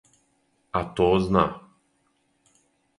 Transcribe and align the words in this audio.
А 0.79 0.81
то 0.99 1.07
зна. 1.27 1.47